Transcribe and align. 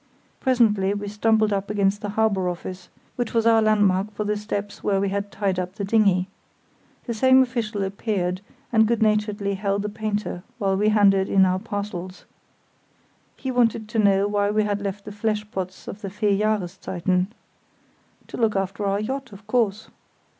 Presently 0.39 0.95
we 0.95 1.07
stumbled 1.07 1.53
up 1.53 1.69
against 1.69 2.01
the 2.01 2.09
Harbour 2.09 2.49
Office, 2.49 2.89
which 3.17 3.35
was 3.35 3.45
our 3.45 3.61
landmark 3.61 4.09
for 4.15 4.23
the 4.23 4.35
steps 4.35 4.83
where 4.83 4.99
we 4.99 5.09
had 5.09 5.31
tied 5.31 5.59
up 5.59 5.75
the 5.75 5.83
dinghy. 5.83 6.27
The 7.03 7.13
same 7.13 7.43
official 7.43 7.83
appeared 7.83 8.41
and 8.73 8.87
good 8.87 9.03
naturedly 9.03 9.53
held 9.53 9.83
the 9.83 9.89
painter 9.89 10.41
while 10.57 10.75
we 10.75 10.89
handed 10.89 11.29
in 11.29 11.45
our 11.45 11.59
parcels. 11.59 12.25
He 13.37 13.51
wanted 13.51 13.87
to 13.89 13.99
know 13.99 14.27
why 14.27 14.49
we 14.49 14.63
had 14.63 14.81
left 14.81 15.05
the 15.05 15.11
flesh 15.11 15.45
pots 15.51 15.87
of 15.87 16.01
the 16.01 16.09
"Vier 16.09 16.31
Jahreszeiten". 16.31 17.27
To 18.25 18.37
look 18.37 18.55
after 18.55 18.87
our 18.87 18.99
yacht, 18.99 19.31
of 19.31 19.45
course. 19.45 19.87